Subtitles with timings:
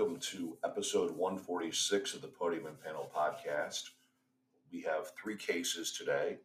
[0.00, 3.90] Welcome to episode 146 of the Podium and Panel podcast.
[4.72, 6.38] We have three cases today,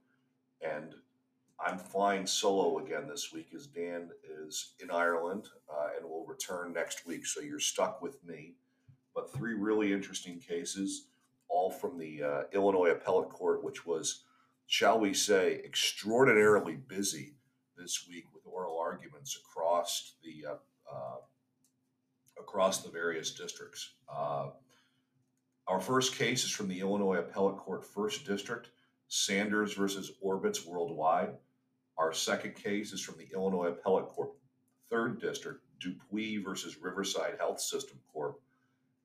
[0.62, 0.94] and
[1.58, 4.10] I'm flying solo again this week as Dan
[4.46, 7.26] is in Ireland uh, and will return next week.
[7.26, 8.56] So you're stuck with me.
[9.16, 11.06] But three really interesting cases,
[11.48, 14.26] all from the uh, Illinois Appellate Court, which was,
[14.68, 17.36] shall we say, extraordinarily busy
[17.78, 20.56] this week with oral arguments across the uh,
[20.94, 21.18] uh,
[22.40, 23.94] across the various districts.
[24.10, 24.50] Uh,
[25.68, 28.70] our first case is from the Illinois Appellate Court First District,
[29.08, 31.36] Sanders versus Orbitz Worldwide.
[31.98, 34.32] Our second case is from the Illinois Appellate Court
[34.90, 38.40] Third District, Dupuis versus Riverside Health System Corp.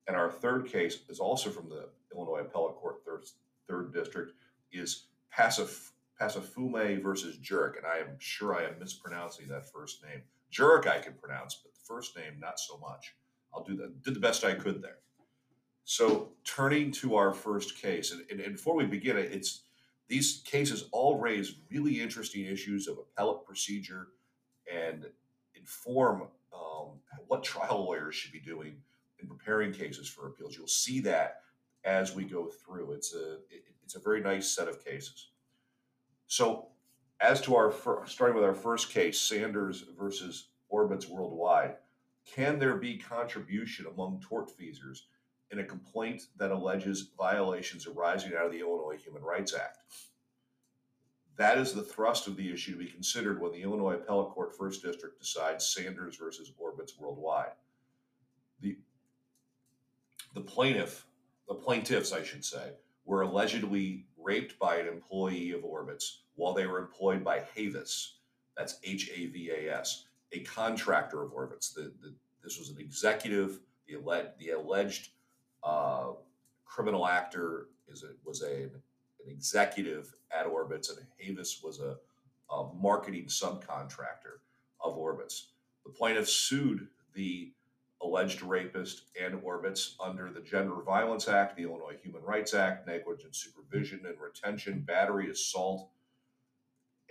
[0.06, 3.24] And our third case is also from the Illinois Appellate Court Third,
[3.68, 4.32] third District,
[4.72, 5.06] is
[5.36, 7.76] Passif, Passafume versus Jurek.
[7.78, 10.22] And I am sure I am mispronouncing that first name.
[10.52, 13.14] Jurek I can pronounce, but the first name not so much.
[13.52, 14.02] I'll do that.
[14.02, 14.98] Did the best I could there.
[15.84, 19.62] So turning to our first case, and, and, and before we begin, it's
[20.08, 24.08] these cases all raise really interesting issues of appellate procedure
[24.72, 25.06] and
[25.54, 28.76] inform um, what trial lawyers should be doing
[29.20, 30.56] in preparing cases for appeals.
[30.56, 31.42] You'll see that
[31.84, 32.92] as we go through.
[32.92, 35.28] It's a it, it's a very nice set of cases.
[36.26, 36.68] So,
[37.20, 41.76] as to our fir- starting with our first case, Sanders versus Orbitz Worldwide,
[42.26, 45.00] can there be contribution among tortfeasors
[45.50, 49.78] in a complaint that alleges violations arising out of the Illinois Human Rights Act?
[51.36, 54.56] That is the thrust of the issue to be considered when the Illinois Appellate Court
[54.56, 57.52] First District decides Sanders versus Orbitz Worldwide.
[58.60, 58.76] The
[60.34, 61.06] the plaintiff,
[61.48, 62.74] the plaintiffs, I should say,
[63.04, 68.18] were allegedly raped by an employee of Orbitz while they were employed by Havas.
[68.56, 71.74] That's H A V A S, a contractor of Orbitz.
[71.74, 73.60] The, the, this was an executive.
[73.86, 75.10] The, alleged, the alleged
[75.62, 76.12] uh,
[76.64, 81.96] criminal actor is a, was a, an executive at Orbitz, and Havas was a,
[82.52, 84.38] a marketing subcontractor
[84.80, 85.46] of Orbitz.
[85.84, 87.52] The plaintiff sued the
[88.02, 93.34] alleged rapist and Orbitz under the Gender Violence Act, the Illinois Human Rights Act, negligent
[93.34, 95.90] supervision and retention, battery, assault,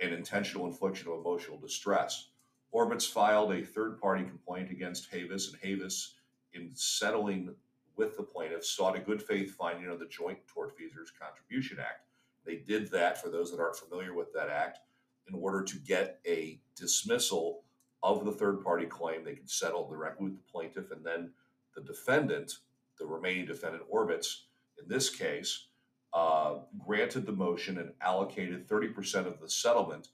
[0.02, 2.30] and intentional infliction of emotional distress.
[2.74, 6.16] Orbitz filed a third party complaint against Havas, and Havas,
[6.54, 7.56] in settling
[7.96, 12.06] with the plaintiff, sought a good faith finding of the Joint Tortfeasors Contribution Act.
[12.46, 14.80] They did that, for those that aren't familiar with that act,
[15.28, 17.64] in order to get a dismissal
[18.02, 19.24] of the third party claim.
[19.24, 21.32] They could settle directly with the plaintiff, and then
[21.76, 22.54] the defendant,
[22.98, 24.44] the remaining defendant, Orbitz,
[24.82, 25.68] in this case,
[26.14, 30.08] uh, granted the motion and allocated 30% of the settlement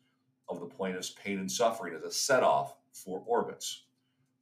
[0.50, 3.82] of the plaintiff's pain and suffering as a set off for Orbitz.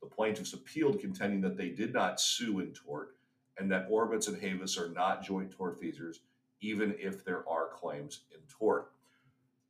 [0.02, 3.16] The plaintiffs appealed, contending that they did not sue in tort
[3.58, 6.18] and that Orbitz and Havas are not joint tortfeasors,
[6.62, 8.92] even if there are claims in tort.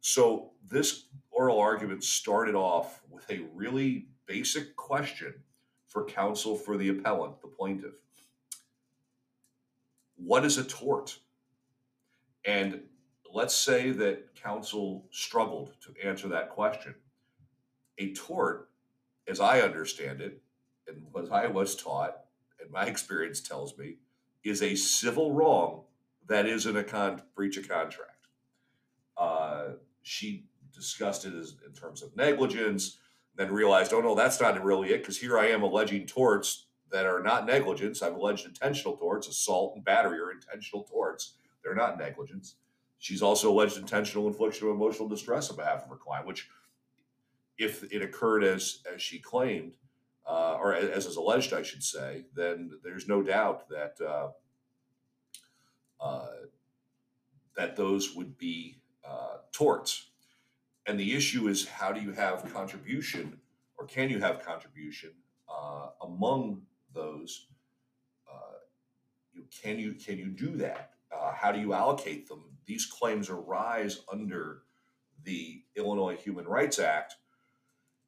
[0.01, 5.33] So, this oral argument started off with a really basic question
[5.87, 7.93] for counsel for the appellant, the plaintiff.
[10.15, 11.19] What is a tort?
[12.45, 12.81] And
[13.33, 16.93] let's say that counsel struggled to answer that question.
[17.97, 18.69] A tort,
[19.27, 20.41] as I understand it,
[20.87, 22.17] and as I was taught,
[22.61, 23.97] and my experience tells me,
[24.43, 25.83] is a civil wrong
[26.27, 28.27] that is in a con- breach of contract.
[29.17, 29.63] Uh,
[30.03, 32.97] she discussed it as in terms of negligence,
[33.35, 37.05] then realized, oh no, that's not really it, because here I am alleging torts that
[37.05, 38.01] are not negligence.
[38.01, 41.35] I've alleged intentional torts, assault and battery are intentional torts.
[41.63, 42.55] They're not negligence.
[43.03, 46.47] She's also alleged intentional infliction of emotional distress on behalf of her client, which,
[47.57, 49.73] if it occurred as as she claimed,
[50.25, 54.29] uh, or as is alleged, I should say, then there's no doubt that uh,
[55.99, 56.27] uh,
[57.57, 60.11] that those would be uh, torts.
[60.85, 63.37] And the issue is, how do you have contribution,
[63.77, 65.11] or can you have contribution
[65.49, 66.61] uh, among
[66.93, 67.47] those?
[68.31, 68.59] Uh,
[69.33, 70.91] you, can you can you do that?
[71.35, 72.52] how do you allocate them?
[72.65, 74.63] These claims arise under
[75.23, 77.15] the Illinois Human Rights Act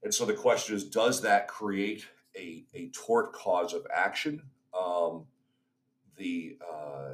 [0.05, 2.05] and so the question is, does that create
[2.37, 4.39] a, a tort cause of action?
[4.79, 5.25] Um,
[6.15, 7.13] the uh,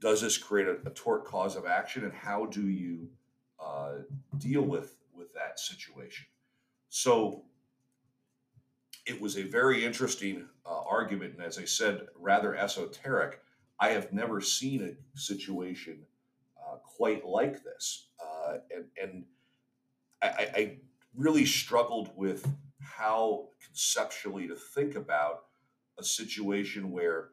[0.00, 3.08] does this create a, a tort cause of action, and how do you
[3.64, 3.98] uh,
[4.36, 6.26] deal with with that situation?
[6.88, 7.44] So
[9.06, 13.40] it was a very interesting uh, argument, and as I said, rather esoteric.
[13.80, 15.98] I have never seen a situation
[16.58, 19.24] uh, quite like this, uh, and and
[20.22, 20.78] I, I
[21.14, 22.46] really struggled with
[22.80, 25.44] how conceptually to think about
[25.98, 27.30] a situation where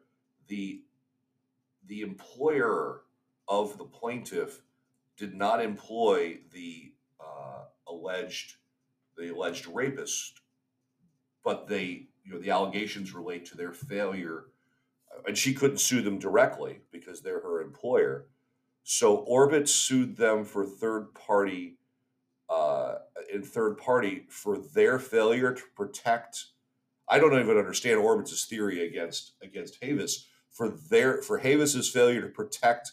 [0.48, 0.82] the
[1.86, 3.02] the employer
[3.48, 4.62] of the plaintiff
[5.16, 8.56] did not employ the uh, alleged
[9.16, 10.40] the alleged rapist,
[11.44, 14.44] but they you know the allegations relate to their failure,
[15.26, 18.26] and she couldn't sue them directly because they're her employer.
[18.82, 21.78] So Orbitz sued them for third party
[22.48, 22.96] uh,
[23.32, 26.46] in third party for their failure to protect.
[27.08, 32.28] I don't even understand Orbitz's theory against against Havas for their for Havas's failure to
[32.28, 32.92] protect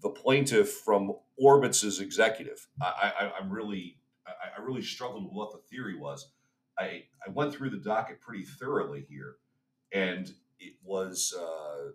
[0.00, 2.66] the plaintiff from Orbitz's executive.
[2.80, 6.30] I, I, I'm really I, I really struggled with what the theory was.
[6.78, 9.36] I, I went through the docket pretty thoroughly here,
[9.92, 10.32] and
[10.62, 11.90] it was uh,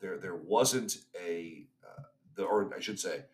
[0.00, 2.02] there there wasn't a uh,
[2.34, 3.24] the, or I should say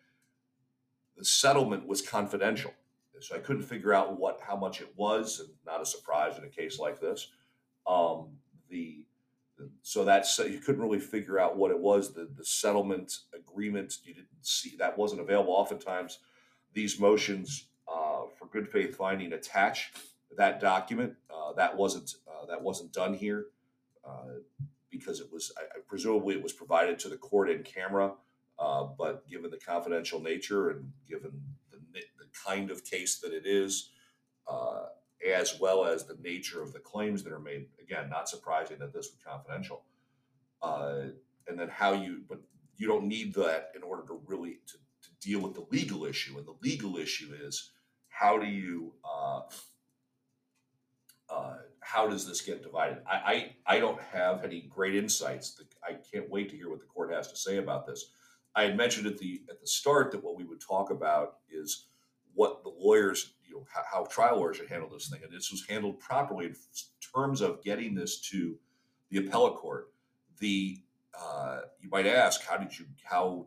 [1.17, 2.73] the settlement was confidential.
[3.21, 6.43] So I couldn't figure out what how much it was, and not a surprise in
[6.43, 7.29] a case like this.
[7.87, 8.37] Um,
[8.69, 9.05] the
[9.81, 12.13] so that's you couldn't really figure out what it was.
[12.13, 15.53] The the settlement agreement you didn't see that wasn't available.
[15.53, 16.19] Oftentimes,
[16.73, 19.93] these motions uh, for good faith finding attach
[20.35, 21.13] that document.
[21.29, 23.45] Uh, that wasn't uh, that wasn't done here
[24.07, 24.39] uh,
[24.97, 28.13] because it was I, presumably it was provided to the court in camera.
[28.57, 31.31] Uh, but given the confidential nature and given
[31.71, 33.89] the, the kind of case that it is,
[34.47, 34.85] uh,
[35.25, 37.65] as well as the nature of the claims that are made.
[37.81, 39.83] Again, not surprising that this was confidential.
[40.61, 41.07] Uh,
[41.47, 42.39] and then how you, but
[42.77, 46.37] you don't need that in order to really to, to deal with the legal issue.
[46.37, 47.71] And the legal issue is
[48.09, 49.41] how do you, uh,
[51.29, 52.97] uh, how does this get divided?
[53.05, 55.61] I, I, I don't have any great insights.
[55.87, 58.09] I can't wait to hear what the court has to say about this.
[58.55, 61.85] I had mentioned at the at the start that what we would talk about is
[62.33, 65.63] what the lawyers, you know, how, trial lawyers should handle this thing, and this was
[65.67, 66.55] handled properly in
[67.13, 68.57] terms of getting this to
[69.11, 69.91] the appellate court.
[70.39, 70.79] The
[71.13, 73.45] uh, you might ask, how did you how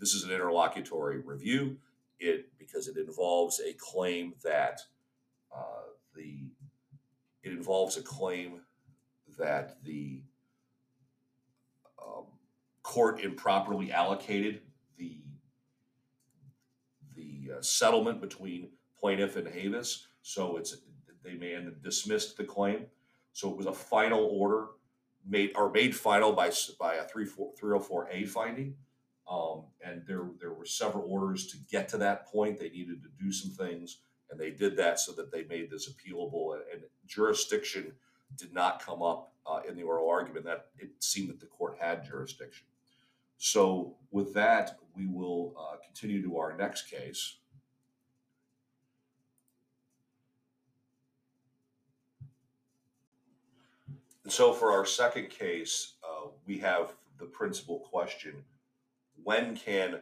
[0.00, 1.76] this is an interlocutory review?
[2.18, 4.80] It because it involves a claim that
[5.54, 6.50] uh, the
[7.42, 8.60] it involves a claim
[9.38, 10.20] that the
[12.00, 12.24] um,
[12.82, 14.60] court improperly allocated
[14.96, 15.16] the
[17.16, 18.68] the uh, settlement between
[18.98, 20.06] plaintiff and Havas.
[20.22, 20.76] So it's
[21.22, 22.86] they may have dismissed the claim.
[23.32, 24.68] So it was a final order
[25.26, 28.74] made or made final by by a 304A finding.
[29.30, 32.58] Um, and there there were several orders to get to that point.
[32.58, 33.98] They needed to do some things,
[34.32, 36.54] and they did that so that they made this appealable.
[36.54, 37.92] And, and jurisdiction
[38.36, 40.46] did not come up uh, in the oral argument.
[40.46, 42.66] That it seemed that the court had jurisdiction.
[43.36, 47.36] So, with that, we will uh, continue to our next case.
[54.24, 58.44] And so, for our second case, uh, we have the principal question
[59.24, 60.00] when can,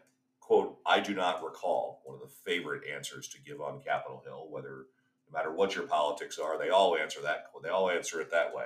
[0.50, 4.48] quote, I do not recall, one of the favorite answers to give on Capitol Hill,
[4.50, 4.86] whether
[5.28, 8.52] no matter what your politics are, they all answer that, they all answer it that
[8.52, 8.64] way.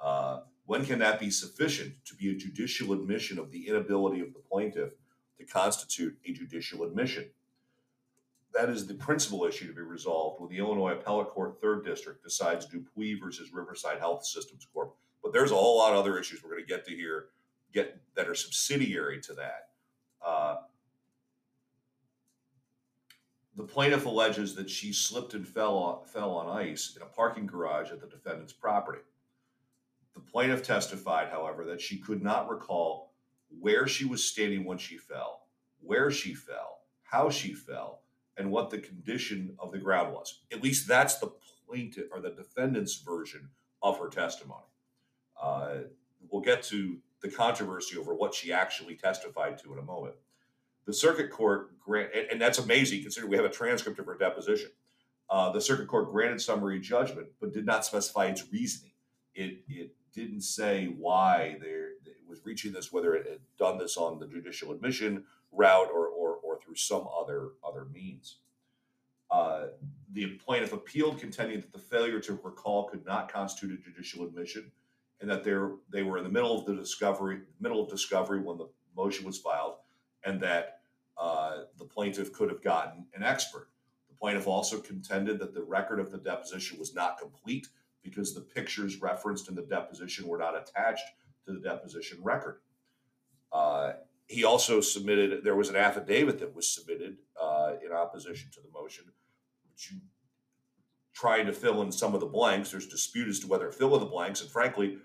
[0.00, 4.32] Uh, when can that be sufficient to be a judicial admission of the inability of
[4.32, 4.92] the plaintiff
[5.38, 7.28] to constitute a judicial admission?
[8.54, 12.22] That is the principal issue to be resolved when the Illinois Appellate Court Third District
[12.22, 14.94] decides Dupuis versus Riverside Health Systems Corp.
[15.24, 17.30] But there's a whole lot of other issues we're going to get to here,
[17.74, 19.70] get that are subsidiary to that.
[20.24, 20.56] Uh,
[23.58, 27.44] the plaintiff alleges that she slipped and fell on, fell on ice in a parking
[27.44, 29.00] garage at the defendant's property.
[30.14, 33.14] The plaintiff testified, however, that she could not recall
[33.60, 35.48] where she was standing when she fell,
[35.80, 38.02] where she fell, how she fell,
[38.36, 40.38] and what the condition of the ground was.
[40.52, 41.32] At least that's the
[41.66, 43.48] plaintiff or the defendant's version
[43.82, 44.66] of her testimony.
[45.40, 45.78] Uh,
[46.30, 50.14] we'll get to the controversy over what she actually testified to in a moment.
[50.88, 54.16] The circuit court grant, and, and that's amazing considering we have a transcript of her
[54.16, 54.70] deposition.
[55.28, 58.92] Uh, the circuit court granted summary judgment, but did not specify its reasoning.
[59.34, 63.98] It, it didn't say why there it was reaching this, whether it had done this
[63.98, 68.36] on the judicial admission route or, or, or through some other other means.
[69.30, 69.66] Uh,
[70.14, 74.72] the plaintiff appealed, contending that the failure to recall could not constitute a judicial admission,
[75.20, 78.70] and that they were in the middle of the discovery, middle of discovery when the
[78.96, 79.74] motion was filed,
[80.24, 80.77] and that
[81.18, 83.68] uh, the plaintiff could have gotten an expert.
[84.08, 87.68] The plaintiff also contended that the record of the deposition was not complete
[88.02, 91.04] because the pictures referenced in the deposition were not attached
[91.44, 92.60] to the deposition record.
[93.52, 93.92] Uh,
[94.26, 98.68] he also submitted, there was an affidavit that was submitted uh, in opposition to the
[98.70, 99.04] motion,
[99.70, 100.00] which you
[101.18, 102.70] trying to fill in some of the blanks.
[102.70, 104.98] There's dispute as to whether fill in the blanks, and frankly,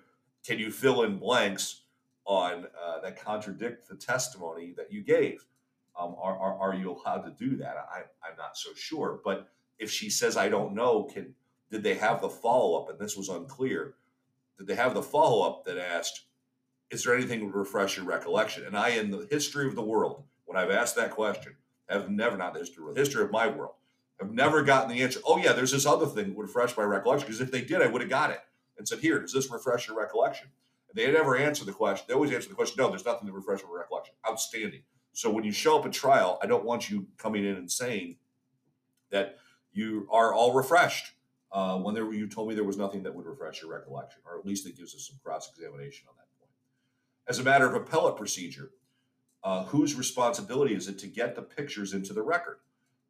[0.46, 1.82] can you fill in blanks
[2.25, 5.43] on uh, that contradict the testimony that you gave?
[6.00, 7.75] Um, are, are, are you allowed to do that?
[7.77, 9.19] I, I'm not so sure.
[9.23, 11.35] But if she says I don't know, can
[11.71, 12.89] did they have the follow up?
[12.89, 13.95] And this was unclear.
[14.57, 16.25] Did they have the follow up that asked,
[16.91, 20.23] "Is there anything would refresh your recollection?" And I, in the history of the world,
[20.45, 21.55] when I've asked that question,
[21.89, 23.73] have never not the history, the history of my world,
[24.19, 25.19] have never gotten the answer.
[25.25, 27.27] Oh yeah, there's this other thing that would refresh my recollection.
[27.27, 28.41] Because if they did, I would have got it
[28.77, 30.50] and said, "Here, does this refresh your recollection?"
[30.89, 32.05] And they never answer the question.
[32.07, 34.83] They always answer the question, "No, there's nothing to refresh my recollection." Outstanding.
[35.13, 38.17] So when you show up at trial, I don't want you coming in and saying
[39.12, 39.38] that
[39.72, 41.13] you are all refreshed
[41.51, 44.39] uh, when there you told me there was nothing that would refresh your recollection, or
[44.39, 46.51] at least it gives us some cross examination on that point.
[47.27, 48.72] As a matter of appellate procedure,
[49.43, 52.58] uh, whose responsibility is it to get the pictures into the record?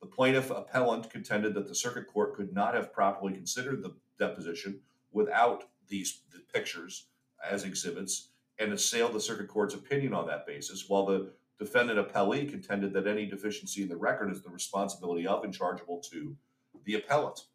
[0.01, 4.81] The plaintiff appellant contended that the circuit court could not have properly considered the deposition
[5.13, 7.05] without these the pictures
[7.49, 8.29] as exhibits
[8.59, 13.07] and assailed the circuit court's opinion on that basis, while the defendant appellee contended that
[13.07, 16.35] any deficiency in the record is the responsibility of and chargeable to
[16.85, 17.45] the appellant.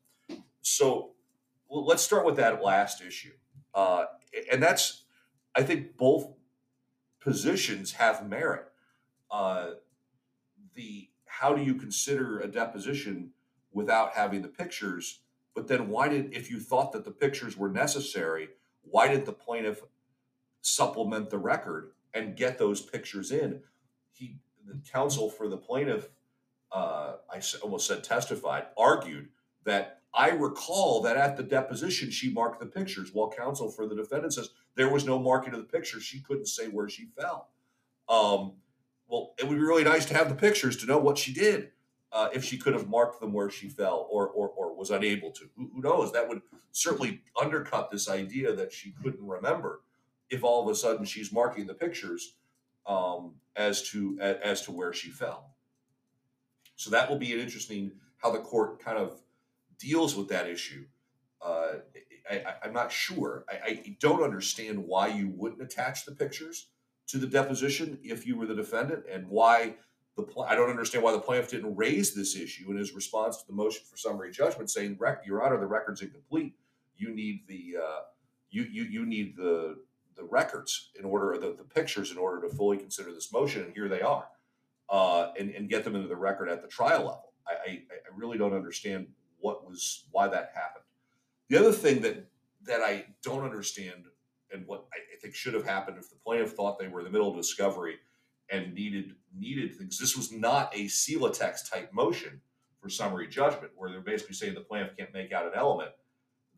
[0.63, 1.13] So
[1.69, 3.33] well, let's start with that last issue.
[3.75, 4.07] Uh,
[4.51, 5.05] and that's,
[5.55, 6.29] I think both
[7.21, 8.67] positions have merit.
[9.31, 9.73] Uh,
[10.75, 13.31] the how do you consider a deposition
[13.73, 15.21] without having the pictures?
[15.55, 18.49] But then why did, if you thought that the pictures were necessary,
[18.83, 19.83] why did the plaintiff
[20.63, 23.61] supplement the record and get those pictures in?
[24.19, 26.09] He, the counsel for the plaintiff,
[26.73, 29.29] uh, I almost said testified, argued
[29.65, 33.95] that I recall that at the deposition she marked the pictures, while counsel for the
[33.95, 36.03] defendant says there was no marking of the pictures.
[36.03, 37.51] She couldn't say where she fell.
[38.09, 38.55] Um,
[39.07, 41.71] well, it would be really nice to have the pictures to know what she did.
[42.11, 45.31] Uh, if she could have marked them where she fell or, or, or was unable
[45.31, 45.45] to.
[45.59, 46.11] Who, who, knows?
[46.11, 46.41] That would
[46.73, 49.83] certainly undercut this idea that she couldn't remember
[50.31, 52.37] if all of a sudden she's marking the pictures
[52.89, 55.55] um, as to as, to where she fell.
[56.77, 59.21] So that will be an interesting how the court kind of
[59.79, 60.87] deals with that issue.
[61.41, 61.75] Uh,
[62.29, 63.45] I, am not sure.
[63.49, 66.69] I, I, don't understand why you wouldn't attach the pictures
[67.09, 69.77] to the deposition if you were the defendant, and why
[70.17, 73.39] the pl- I don't understand why the plaintiff didn't raise this issue in his response
[73.39, 76.55] to the motion for summary judgment, saying, "Your Honor, the record's incomplete.
[76.97, 78.01] You need the uh,
[78.51, 79.79] you you you need the
[80.19, 83.73] the records in order the, the pictures in order to fully consider this motion, and
[83.73, 84.27] here they are,
[84.91, 87.33] uh, and and get them into the record at the trial level.
[87.47, 89.07] I, I, I really don't understand
[89.39, 90.85] what was why that happened.
[91.49, 92.27] The other thing that
[92.67, 94.05] that I don't understand
[94.53, 97.11] and what I think should have happened if the plaintiff thought they were in the
[97.11, 97.97] middle of discovery
[98.51, 99.99] and needed needed things.
[99.99, 102.41] This was not a Celotex type motion
[102.81, 105.91] for summary judgment where they're basically saying the plaintiff can't make out an element.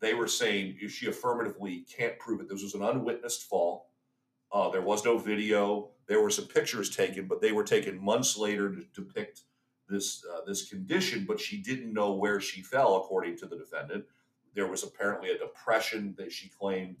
[0.01, 3.91] They were saying she affirmatively can't prove it, this was an unwitnessed fall.
[4.51, 5.91] Uh, there was no video.
[6.07, 9.43] There were some pictures taken, but they were taken months later to depict
[9.87, 14.05] this uh, this condition, but she didn't know where she fell, according to the defendant.
[14.55, 16.97] There was apparently a depression that she claimed,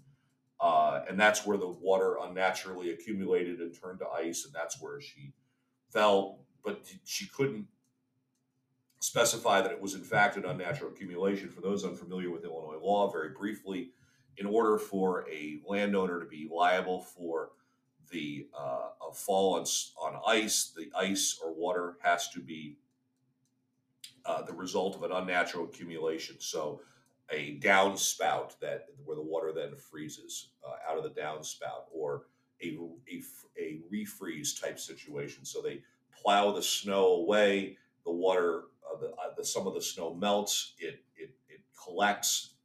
[0.61, 5.01] uh, and that's where the water unnaturally accumulated and turned to ice, and that's where
[5.01, 5.33] she
[5.89, 6.39] fell.
[6.63, 7.67] But she couldn't
[9.01, 11.49] specify that it was in fact an unnatural accumulation.
[11.49, 13.91] For those unfamiliar with Illinois law, very briefly,
[14.37, 17.49] in order for a landowner to be liable for
[18.09, 19.65] the uh, fall on,
[20.01, 22.77] on ice, the ice or water has to be
[24.25, 26.37] uh, the result of an unnatural accumulation.
[26.39, 26.81] So,
[27.31, 32.23] a downspout that where the water then freezes uh, out of the downspout, or
[32.61, 32.77] a,
[33.09, 33.21] a,
[33.57, 35.45] a refreeze type situation.
[35.45, 35.81] So they
[36.21, 37.77] plow the snow away.
[38.05, 38.63] The water,
[38.99, 40.73] the, uh, the some of the snow melts.
[40.79, 42.55] It it, it collects.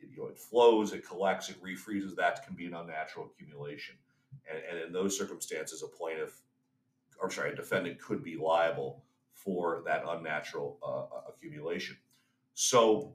[0.00, 0.92] It, you know, it flows.
[0.92, 1.48] It collects.
[1.48, 2.16] It refreezes.
[2.16, 3.96] That can be an unnatural accumulation.
[4.50, 6.40] And, and in those circumstances, a plaintiff,
[7.20, 11.96] or sorry, a defendant could be liable for that unnatural uh, accumulation.
[12.54, 13.14] So,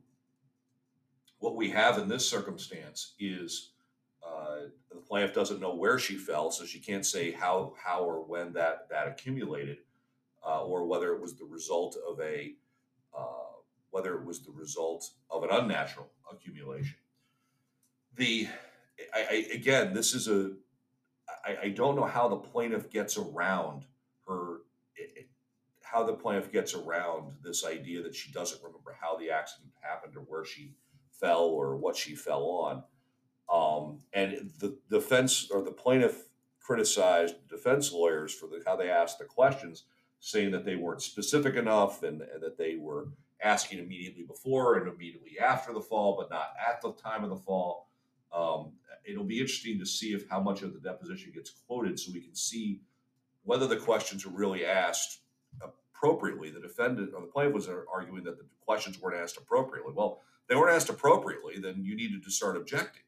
[1.40, 3.72] what we have in this circumstance is
[4.26, 8.24] uh, the plaintiff doesn't know where she fell, so she can't say how, how or
[8.24, 9.80] when that that accumulated,
[10.46, 12.54] uh, or whether it was the result of a
[13.18, 13.54] uh,
[13.92, 16.96] whether it was the result of an unnatural accumulation.
[18.16, 18.48] The
[19.14, 20.52] I, I again, this is a
[21.46, 23.86] I, I don't know how the plaintiff gets around
[24.28, 24.60] her
[25.94, 30.18] how the plaintiff gets around this idea that she doesn't remember how the accident happened
[30.18, 30.74] or where she
[31.12, 32.84] fell or what she fell on.
[33.52, 39.20] Um, and the defense or the plaintiff criticized defense lawyers for the, how they asked
[39.20, 39.84] the questions,
[40.26, 43.10] saying that they weren't specific enough and, and that they were
[43.44, 47.36] asking immediately before and immediately after the fall, but not at the time of the
[47.36, 47.90] fall.
[48.34, 48.72] Um,
[49.04, 52.22] it'll be interesting to see if how much of the deposition gets quoted, so we
[52.22, 52.80] can see
[53.44, 55.20] whether the questions are really asked
[55.62, 56.50] appropriately.
[56.50, 59.92] The defendant or the plaintiff was arguing that the questions weren't asked appropriately.
[59.94, 63.04] Well, they weren't asked appropriately, then you needed to start objecting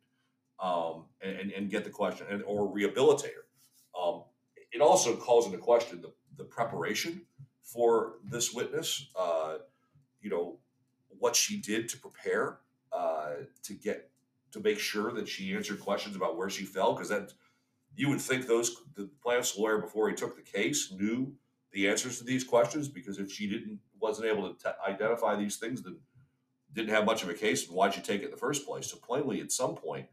[0.60, 3.46] um, and, and get the question and, or rehabilitate her.
[3.98, 4.24] Um,
[4.74, 7.22] it also calls into question the, the preparation
[7.62, 9.10] for this witness.
[9.18, 9.58] Uh,
[10.22, 10.58] you know
[11.20, 12.60] what she did to prepare
[12.92, 13.32] uh,
[13.64, 14.10] to get
[14.52, 17.34] to make sure that she answered questions about where she fell because that
[17.96, 21.34] you would think those the plaintiff's lawyer before he took the case knew
[21.72, 25.58] the answers to these questions because if she didn't wasn't able to t- identify these
[25.58, 25.98] things then
[26.74, 28.90] didn't have much of a case and why'd you take it in the first place
[28.90, 30.06] so plainly at some point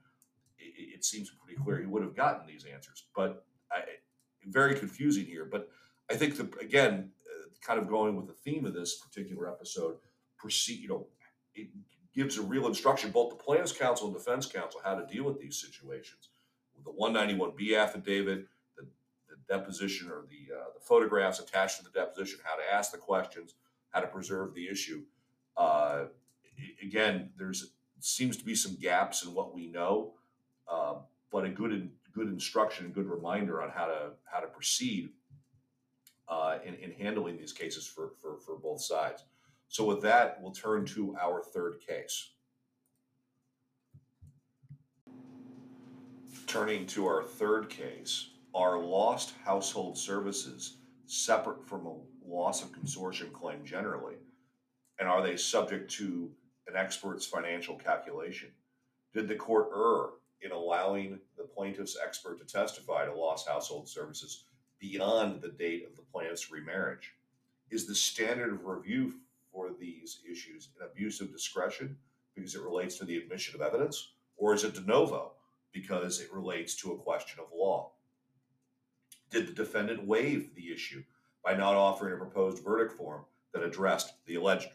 [0.58, 3.82] it, it seems pretty clear he would have gotten these answers but I,
[4.46, 5.68] very confusing here but
[6.12, 9.96] i think the, again uh, kind of going with the theme of this particular episode
[10.38, 11.06] proceed you know
[11.54, 11.68] it
[12.14, 15.40] gives a real instruction both the Plans counsel and defense counsel how to deal with
[15.40, 16.28] these situations.
[16.84, 18.86] The 191b affidavit the,
[19.28, 22.98] the deposition or the uh, the photographs attached to the deposition how to ask the
[22.98, 23.54] questions
[23.90, 25.02] how to preserve the issue.
[25.56, 26.04] Uh,
[26.82, 30.12] again there's seems to be some gaps in what we know
[30.68, 30.94] uh,
[31.30, 35.10] but a good good instruction good reminder on how to how to proceed
[36.32, 39.24] uh, in, in handling these cases for, for, for both sides.
[39.68, 42.30] So with that, we'll turn to our third case.
[46.46, 53.32] Turning to our third case, are lost household services separate from a loss of consortium
[53.32, 54.16] claim generally?
[54.98, 56.30] And are they subject to
[56.66, 58.48] an expert's financial calculation?
[59.12, 64.44] Did the court err in allowing the plaintiff's expert to testify to lost household services
[64.82, 67.14] beyond the date of the plaintiff's remarriage?
[67.70, 69.14] Is the standard of review
[69.52, 71.96] for these issues an abuse of discretion
[72.34, 75.32] because it relates to the admission of evidence, or is it de novo
[75.70, 77.92] because it relates to a question of law?
[79.30, 81.04] Did the defendant waive the issue
[81.44, 84.68] by not offering a proposed verdict form that addressed the alleged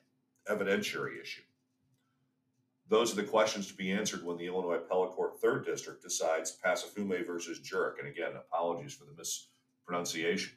[0.50, 1.42] evidentiary issue?
[2.90, 6.58] Those are the questions to be answered when the Illinois Appellate Court Third District decides
[6.64, 8.00] Passafume versus Jurek.
[8.00, 9.12] And again, apologies for the
[9.88, 10.54] mispronunciation.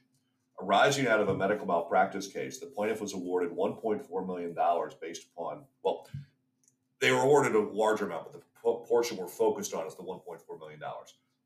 [0.63, 4.55] Arising out of a medical malpractice case, the plaintiff was awarded $1.4 million
[5.01, 6.07] based upon, well,
[7.01, 10.39] they were awarded a larger amount, but the portion we're focused on is the $1.4
[10.59, 10.81] million.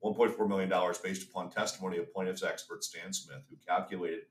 [0.05, 4.23] $1.4 million based upon testimony of plaintiff's expert Stan Smith, who calculated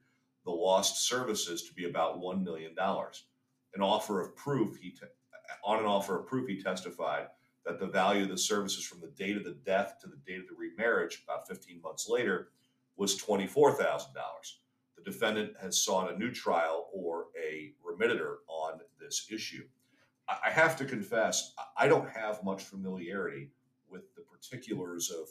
[0.43, 2.75] the lost services to be about $1 million.
[2.77, 4.93] An offer of proof, he
[5.63, 7.27] on an offer of proof, he testified
[7.65, 10.41] that the value of the services from the date of the death to the date
[10.41, 12.49] of the remarriage, about 15 months later,
[12.97, 14.07] was $24,000.
[14.95, 19.63] The defendant has sought a new trial or a remittitur on this issue.
[20.27, 23.49] I have to confess, I don't have much familiarity
[23.89, 25.27] with the particulars of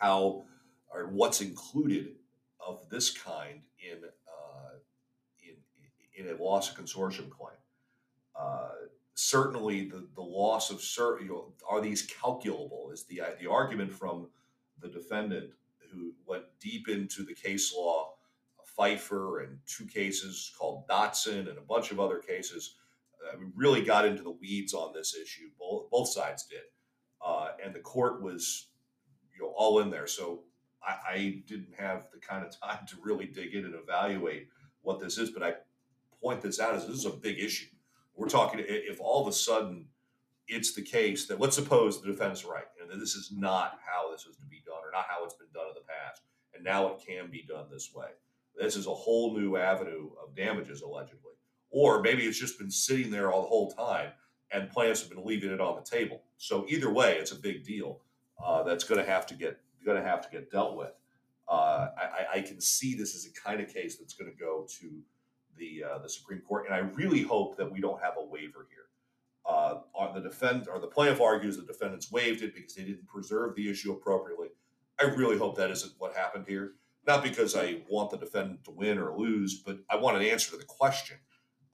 [0.00, 0.44] how
[0.92, 2.16] or what's included
[2.64, 4.74] of this kind in uh,
[5.42, 7.56] in in a loss of consortium claim.
[8.38, 8.70] Uh,
[9.14, 12.90] certainly, the the loss of cert, you know, are these calculable?
[12.92, 14.28] Is the the argument from
[14.80, 15.50] the defendant
[15.92, 18.14] who went deep into the case law,
[18.76, 22.76] Pfeiffer, and two cases called Dotson, and a bunch of other cases.
[23.22, 25.50] Uh, really got into the weeds on this issue.
[25.58, 26.62] Both both sides did,
[27.24, 28.68] uh, and the court was
[29.34, 30.06] you know all in there.
[30.06, 30.44] So
[30.82, 34.48] I, I didn't have the kind of time to really dig in and evaluate
[34.82, 35.30] what this is.
[35.30, 35.54] But I
[36.22, 37.66] point this out as this is a big issue.
[38.14, 39.86] We're talking if all of a sudden
[40.48, 44.26] it's the case that let's suppose the defense right and this is not how this
[44.26, 46.22] is to be done or not how it's been done in the past
[46.54, 48.08] and now it can be done this way.
[48.56, 51.32] This is a whole new avenue of damages allegedly.
[51.70, 54.10] Or maybe it's just been sitting there all the whole time
[54.52, 56.22] and plaintiffs have been leaving it on the table.
[56.36, 58.00] So either way it's a big deal
[58.44, 60.92] uh, that's going to have to get going to have to get dealt with.
[61.48, 64.66] Uh, I, I, can see this as a kind of case that's going to go
[64.78, 65.02] to
[65.56, 68.68] the uh, the Supreme Court, and I really hope that we don't have a waiver
[68.70, 68.86] here.
[69.46, 69.80] Uh,
[70.14, 73.70] the defend or the plaintiff argues the defendants waived it because they didn't preserve the
[73.70, 74.48] issue appropriately.
[75.00, 76.72] I really hope that isn't what happened here.
[77.06, 80.50] Not because I want the defendant to win or lose, but I want an answer
[80.50, 81.16] to the question.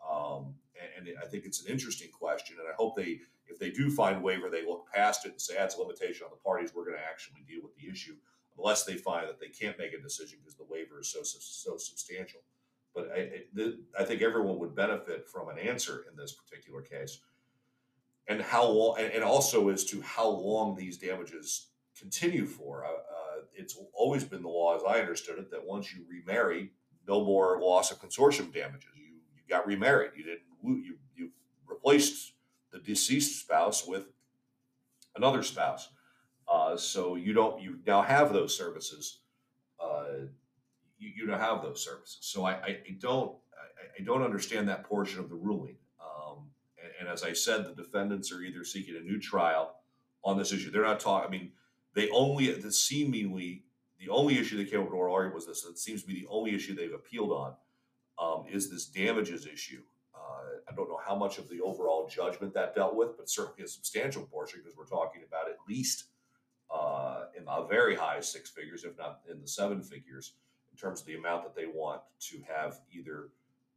[0.08, 0.54] Um,
[0.96, 2.56] and I think it's an interesting question.
[2.60, 5.54] And I hope they, if they do find waiver, they look past it and say
[5.54, 6.72] that's a limitation on the parties.
[6.74, 8.14] We're going to actually deal with the issue,
[8.56, 11.76] unless they find that they can't make a decision because the waiver is so so
[11.76, 12.40] substantial.
[12.94, 13.42] But I,
[13.98, 17.18] I think everyone would benefit from an answer in this particular case,
[18.28, 22.84] and how long, and, and also as to how long these damages continue for.
[22.84, 26.70] Uh, uh, it's always been the law, as I understood it, that once you remarry,
[27.06, 28.90] no more loss of consortium damages.
[28.96, 30.12] You you got remarried.
[30.16, 31.30] You didn't you you
[31.66, 32.32] replaced
[32.72, 34.06] the deceased spouse with
[35.14, 35.88] another spouse.
[36.48, 39.20] Uh, so you don't you now have those services.
[39.80, 40.26] Uh,
[40.98, 42.18] you, you don't have those services.
[42.20, 45.76] So I, I, I don't I, I, don't understand that portion of the ruling.
[46.98, 49.76] And, as I said, the defendants are either seeking a new trial
[50.24, 50.70] on this issue.
[50.70, 51.26] They're not talking.
[51.26, 51.52] I mean,
[51.94, 53.64] they only the seemingly
[53.98, 55.64] the only issue they came up with oral argument was this.
[55.64, 57.54] It seems to be the only issue they've appealed on
[58.18, 59.82] um, is this damages issue.
[60.14, 63.64] Uh, I don't know how much of the overall judgment that dealt with, but certainly
[63.64, 66.04] a substantial portion because we're talking about at least
[66.74, 70.34] uh, in a very high six figures, if not in the seven figures,
[70.72, 73.28] in terms of the amount that they want to have either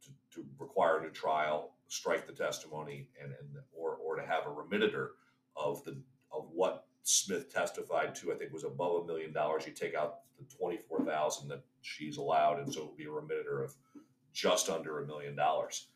[0.02, 4.50] to, to require a trial, strike the testimony, and, and or or to have a
[4.50, 5.12] remitter
[5.56, 6.00] of the
[6.32, 9.66] of what Smith testified to, I think was above a million dollars.
[9.66, 13.10] You take out the twenty-four thousand that she's allowed, and so it would be a
[13.10, 13.74] remitter of
[14.32, 15.88] just under a million dollars,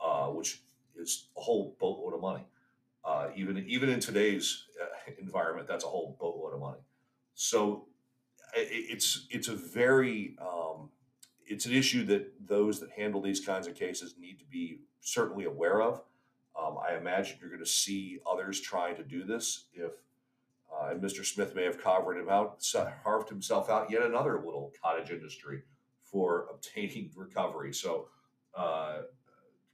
[0.00, 0.62] uh, which
[0.96, 2.46] is a whole boatload of money.
[3.04, 6.80] Uh, even even in today's uh, environment, that's a whole boatload of money.
[7.34, 7.86] So
[8.54, 10.90] it's it's a very um,
[11.50, 15.44] it's an issue that those that handle these kinds of cases need to be certainly
[15.44, 16.00] aware of.
[16.58, 19.92] Um, I imagine you're going to see others trying to do this if
[20.72, 21.26] uh, and Mr.
[21.26, 22.64] Smith may have carved him out,
[23.02, 25.62] carved himself out yet another little cottage industry
[26.04, 27.74] for obtaining recovery.
[27.74, 28.08] So,
[28.54, 29.02] uh,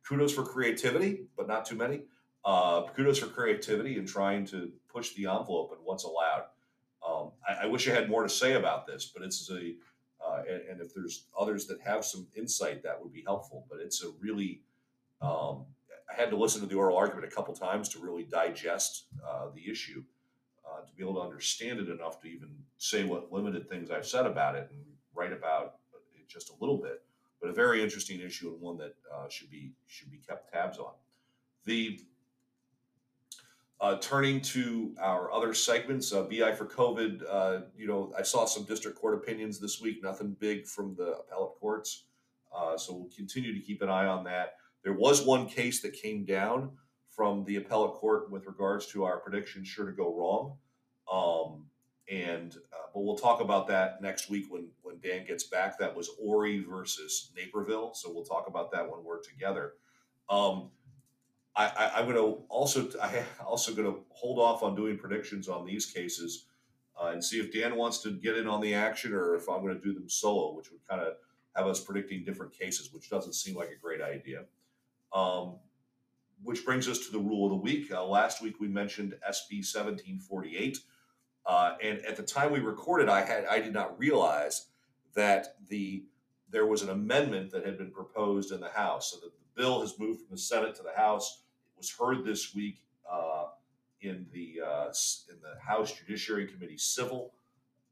[0.03, 2.03] kudos for creativity, but not too many.
[2.45, 6.45] Uh, kudos for creativity and trying to push the envelope and what's allowed.
[7.07, 9.75] Um, I, I, wish I had more to say about this, but it's a,
[10.37, 13.67] uh, and, and, if there's others that have some insight, that would be helpful.
[13.71, 14.63] But it's a really,
[15.23, 15.65] um,
[16.11, 19.47] I had to listen to the oral argument a couple times to really digest uh,
[19.55, 20.03] the issue
[20.67, 24.07] uh, to be able to understand it enough to even say what limited things I've
[24.07, 24.81] said about it and
[25.15, 25.77] write about
[26.15, 27.03] it just a little bit.
[27.41, 30.79] But a very interesting issue and one that uh, should be should be kept tabs
[30.79, 30.93] on.
[31.65, 32.01] The
[33.81, 37.23] uh, turning to our other segments, uh, BI for COVID.
[37.29, 40.03] Uh, you know, I saw some district court opinions this week.
[40.03, 42.05] Nothing big from the appellate courts,
[42.57, 44.55] uh, so we'll continue to keep an eye on that.
[44.83, 46.71] There was one case that came down
[47.09, 50.57] from the appellate court with regards to our prediction sure to go wrong.
[51.11, 51.67] Um,
[52.11, 55.79] and uh, but we'll talk about that next week when when Dan gets back.
[55.79, 59.75] That was Ori versus Naperville, so we'll talk about that when we're together.
[60.29, 60.71] Um,
[61.57, 65.65] I, am going to also I also going to hold off on doing predictions on
[65.65, 66.47] these cases
[67.01, 69.63] uh, and see if Dan wants to get in on the action or if I'm
[69.63, 71.15] going to do them solo, which would kind of
[71.55, 74.45] have us predicting different cases, which doesn't seem like a great idea.
[75.13, 75.57] Um,
[76.43, 77.91] which brings us to the rule of the week.
[77.91, 80.79] Uh, last week we mentioned SB 1748,
[81.47, 84.67] uh, and at the time we recorded, I had I did not realize
[85.15, 86.05] that the
[86.51, 89.81] there was an amendment that had been proposed in the House, so that the bill
[89.81, 91.43] has moved from the Senate to the House.
[91.77, 93.47] Was heard this week uh,
[94.01, 94.93] in the uh,
[95.29, 97.33] in the House Judiciary Committee Civil.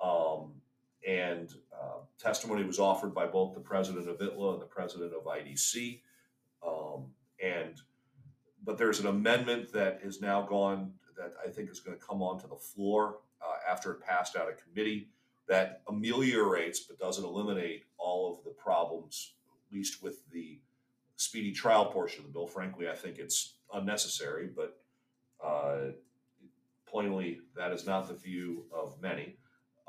[0.01, 0.53] Um,
[1.07, 5.25] and uh, testimony was offered by both the president of ITLA and the president of
[5.25, 6.01] IDC.
[6.67, 7.07] Um,
[7.43, 7.81] and
[8.65, 12.23] but there's an amendment that is now gone that I think is going to come
[12.23, 15.09] onto the floor uh, after it passed out of committee
[15.47, 19.35] that ameliorates but doesn't eliminate all of the problems,
[19.69, 20.59] at least with the
[21.17, 22.47] speedy trial portion of the bill.
[22.47, 24.79] Frankly, I think it's unnecessary, but
[25.45, 25.93] uh,
[26.87, 29.37] plainly that is not the view of many.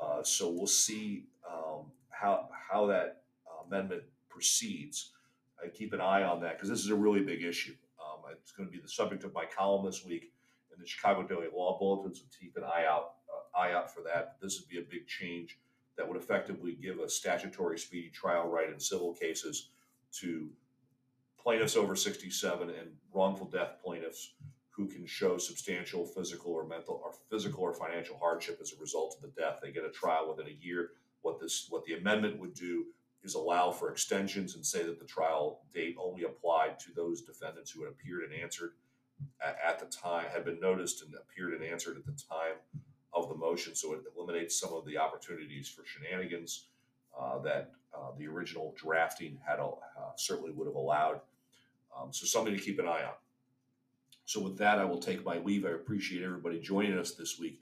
[0.00, 3.22] Uh, so we'll see um, how how that
[3.66, 5.12] amendment proceeds.
[5.62, 7.74] I keep an eye on that because this is a really big issue.
[7.98, 10.32] Um, it's going to be the subject of my column this week
[10.74, 14.02] in the Chicago Daily Law Bulletin, so keep an eye out uh, eye out for
[14.02, 14.36] that.
[14.42, 15.58] This would be a big change
[15.96, 19.70] that would effectively give a statutory speedy trial right in civil cases
[20.12, 20.48] to
[21.46, 24.34] plaintiffs over 67 and wrongful death plaintiffs
[24.70, 29.14] who can show substantial physical or mental or physical or financial hardship as a result
[29.14, 29.60] of the death.
[29.62, 30.90] They get a trial within a year.
[31.22, 32.86] What this what the amendment would do
[33.22, 37.70] is allow for extensions and say that the trial date only applied to those defendants
[37.70, 38.72] who had appeared and answered
[39.40, 42.56] at, the time, had been noticed and appeared and answered at the time
[43.12, 43.76] of the motion.
[43.76, 46.66] So it eliminates some of the opportunities for shenanigans
[47.18, 49.70] uh, that uh, the original drafting had uh,
[50.16, 51.20] certainly would have allowed.
[51.98, 53.14] Um, so something to keep an eye on.
[54.26, 55.64] So with that, I will take my leave.
[55.64, 57.60] I appreciate everybody joining us this week.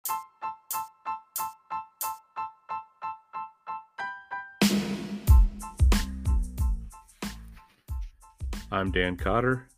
[8.72, 9.68] I'm Dan Cotter,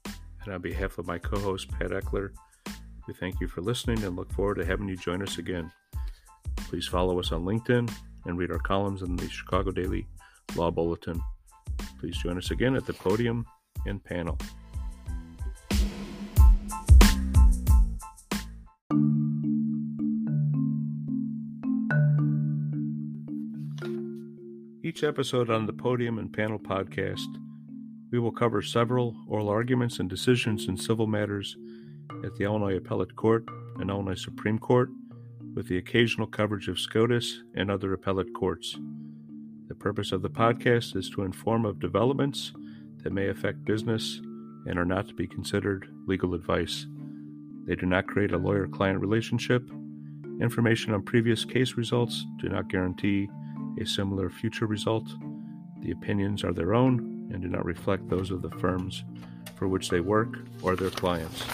[0.45, 2.31] and on behalf of my co host Pat Eckler,
[3.07, 5.71] we thank you for listening and look forward to having you join us again.
[6.57, 7.93] Please follow us on LinkedIn
[8.25, 10.07] and read our columns in the Chicago Daily
[10.55, 11.21] Law Bulletin.
[12.01, 13.45] Please join us again at the podium
[13.87, 14.39] and panel.
[24.83, 27.27] Each episode on the Podium and Panel podcast,
[28.13, 31.57] we will cover several oral arguments and decisions in civil matters
[32.25, 33.45] at the Illinois Appellate Court
[33.79, 34.89] and Illinois Supreme Court,
[35.55, 38.79] with the occasional coverage of SCOTUS and other appellate courts.
[39.69, 42.53] The purpose of the podcast is to inform of developments
[43.07, 44.21] that may affect business
[44.67, 46.89] and are not to be considered legal advice.
[47.65, 49.63] They do not create a lawyer client relationship.
[50.41, 53.29] Information on previous case results do not guarantee
[53.81, 55.09] a similar future result.
[55.83, 59.05] The opinions are their own and do not reflect those of the firms
[59.55, 61.45] for which they work or their clients.